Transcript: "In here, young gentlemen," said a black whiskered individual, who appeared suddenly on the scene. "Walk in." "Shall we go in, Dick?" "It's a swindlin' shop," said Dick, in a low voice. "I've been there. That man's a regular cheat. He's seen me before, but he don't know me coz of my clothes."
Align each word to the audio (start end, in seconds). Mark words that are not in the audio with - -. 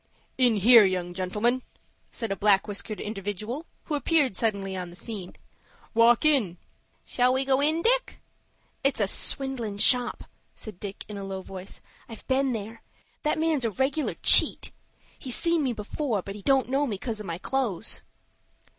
"In 0.35 0.55
here, 0.55 0.83
young 0.83 1.13
gentlemen," 1.13 1.61
said 2.09 2.31
a 2.31 2.35
black 2.35 2.67
whiskered 2.67 2.99
individual, 2.99 3.67
who 3.83 3.93
appeared 3.93 4.35
suddenly 4.35 4.75
on 4.75 4.89
the 4.89 4.95
scene. 4.95 5.35
"Walk 5.93 6.25
in." 6.25 6.57
"Shall 7.05 7.33
we 7.33 7.45
go 7.45 7.61
in, 7.61 7.83
Dick?" 7.83 8.19
"It's 8.83 8.99
a 8.99 9.07
swindlin' 9.07 9.77
shop," 9.77 10.23
said 10.55 10.79
Dick, 10.79 11.05
in 11.07 11.17
a 11.19 11.23
low 11.23 11.43
voice. 11.43 11.81
"I've 12.09 12.27
been 12.27 12.51
there. 12.51 12.81
That 13.21 13.37
man's 13.37 13.63
a 13.63 13.69
regular 13.69 14.15
cheat. 14.23 14.71
He's 15.19 15.35
seen 15.35 15.61
me 15.61 15.71
before, 15.71 16.23
but 16.23 16.33
he 16.33 16.41
don't 16.41 16.67
know 16.69 16.87
me 16.87 16.97
coz 16.97 17.19
of 17.19 17.27
my 17.27 17.37
clothes." 17.37 18.01